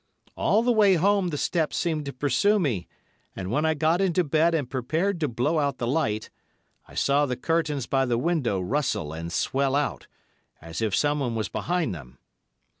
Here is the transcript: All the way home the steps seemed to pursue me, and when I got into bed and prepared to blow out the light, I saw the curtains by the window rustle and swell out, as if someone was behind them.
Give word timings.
All 0.35 0.63
the 0.63 0.71
way 0.71 0.95
home 0.95 1.27
the 1.27 1.37
steps 1.37 1.77
seemed 1.77 2.05
to 2.05 2.11
pursue 2.11 2.57
me, 2.57 2.87
and 3.35 3.51
when 3.51 3.67
I 3.67 3.75
got 3.75 4.01
into 4.01 4.23
bed 4.23 4.55
and 4.55 4.67
prepared 4.67 5.19
to 5.19 5.27
blow 5.27 5.59
out 5.59 5.77
the 5.77 5.85
light, 5.85 6.31
I 6.87 6.95
saw 6.95 7.27
the 7.27 7.37
curtains 7.37 7.85
by 7.85 8.07
the 8.07 8.17
window 8.17 8.59
rustle 8.59 9.13
and 9.13 9.31
swell 9.31 9.75
out, 9.75 10.07
as 10.59 10.81
if 10.81 10.95
someone 10.95 11.35
was 11.35 11.49
behind 11.49 11.93
them. 11.93 12.17